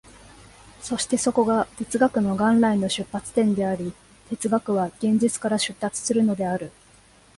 [0.81, 3.93] そしてそこが哲学の元来の出発点であり、
[4.31, 6.71] 哲学は現実から出立するのである。